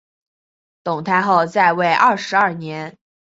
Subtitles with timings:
[0.83, 2.97] 董太后在位二十二年。